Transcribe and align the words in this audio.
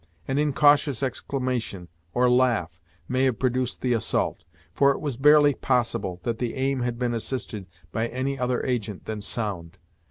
An 0.27 0.39
incautious 0.39 1.03
exclamation, 1.03 1.87
or 2.15 2.27
laugh, 2.27 2.81
may 3.07 3.25
have 3.25 3.37
produced 3.37 3.81
the 3.81 3.93
assault, 3.93 4.43
for 4.73 4.89
it 4.89 4.99
was 4.99 5.15
barely 5.15 5.53
possible 5.53 6.19
that 6.23 6.39
the 6.39 6.55
aim 6.55 6.79
had 6.79 6.97
been 6.97 7.13
assisted 7.13 7.67
by 7.91 8.07
any 8.07 8.39
other 8.39 8.63
agent 8.63 9.05
than 9.05 9.21
sound. 9.21 9.77